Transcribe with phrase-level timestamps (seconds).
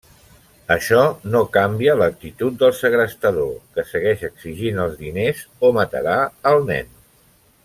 [0.75, 1.01] Això
[1.35, 6.19] no canvia l'actitud del segrestador, que segueix exigint els diners o matarà
[6.55, 6.95] al nen.